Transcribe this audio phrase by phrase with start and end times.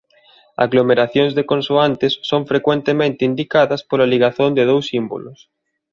[0.65, 5.39] Aglomeracións de consoantes son frecuentemente indicadas pola ligazón de dous símbolos.